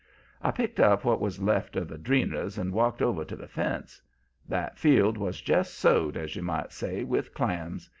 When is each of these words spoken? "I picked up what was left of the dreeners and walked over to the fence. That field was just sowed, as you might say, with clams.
"I 0.41 0.49
picked 0.49 0.79
up 0.79 1.05
what 1.05 1.21
was 1.21 1.39
left 1.43 1.75
of 1.75 1.87
the 1.87 1.99
dreeners 1.99 2.57
and 2.57 2.73
walked 2.73 3.03
over 3.03 3.23
to 3.23 3.35
the 3.35 3.47
fence. 3.47 4.01
That 4.47 4.79
field 4.79 5.15
was 5.15 5.41
just 5.41 5.75
sowed, 5.75 6.17
as 6.17 6.35
you 6.35 6.41
might 6.41 6.71
say, 6.71 7.03
with 7.03 7.35
clams. 7.35 7.87